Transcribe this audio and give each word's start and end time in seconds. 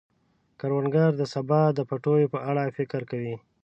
کروندګر 0.59 1.11
د 1.17 1.23
سبا 1.33 1.61
د 1.77 1.79
پټیو 1.89 2.31
په 2.33 2.39
اړه 2.49 2.73
فکر 2.77 3.01
کوي 3.11 3.35